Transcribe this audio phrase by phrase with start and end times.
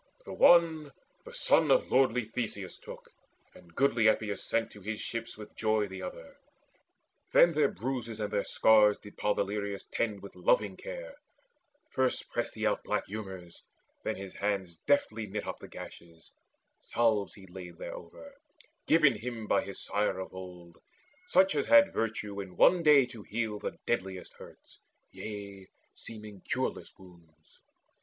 [0.25, 0.91] The one
[1.25, 3.11] the son of lordly Theseus took,
[3.53, 6.37] And goodly Epeius sent to his ship with joy The other.
[7.33, 11.17] Then their bruises and their scars Did Podaleirius tend with loving care.
[11.91, 13.61] First pressed he out black humours,
[14.01, 16.31] then his hands Deftly knit up the gashes:
[16.79, 18.31] salves he laid Thereover,
[18.87, 20.79] given him by his sire of old,
[21.27, 24.79] Such as had virtue in one day to heal The deadliest hurts,
[25.11, 27.59] yea, seeming cureless wounds.